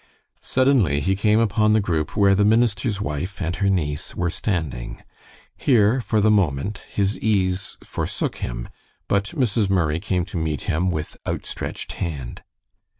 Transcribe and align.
Suddenly 0.41 0.99
he 0.99 1.15
came 1.15 1.37
upon 1.39 1.73
the 1.73 1.79
group 1.79 2.17
where 2.17 2.33
the 2.33 2.43
minister's 2.43 2.99
wife 2.99 3.39
and 3.39 3.55
her 3.57 3.69
niece 3.69 4.15
were 4.15 4.31
standing. 4.31 5.03
Here, 5.55 6.01
for 6.01 6.19
the 6.19 6.31
moment, 6.31 6.79
his 6.89 7.19
ease 7.19 7.77
forsook 7.83 8.37
him, 8.37 8.69
but 9.07 9.25
Mrs. 9.25 9.69
Murray 9.69 9.99
came 9.99 10.25
to 10.25 10.37
meet 10.37 10.61
him 10.61 10.89
with 10.89 11.17
outstretched 11.27 11.91
hand. 11.93 12.41